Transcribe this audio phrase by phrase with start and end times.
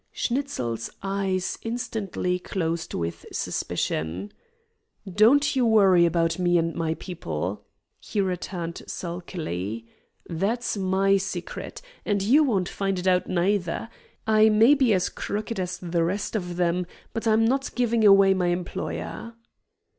[0.11, 4.33] Schnitzel's eyes instantly closed with suspicion.
[5.07, 7.65] "Don't you worry about me and my people,"
[7.99, 9.85] he returned sulkily.
[10.27, 13.89] "That's MY secret, and you won't find it out, neither.
[14.25, 18.33] I may be as crooked as the rest of them, but I'm not giving away
[18.33, 19.35] my employer."